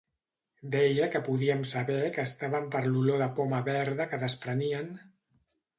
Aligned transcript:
Deia 0.75 1.09
que 1.15 1.21
podíem 1.27 1.61
saber 1.73 1.99
que 2.17 2.25
estaven 2.31 2.67
per 2.77 2.83
l'olor 2.89 3.23
de 3.25 3.29
poma 3.41 3.61
verda 3.73 4.13
que 4.15 4.25
desprenien... 4.27 4.93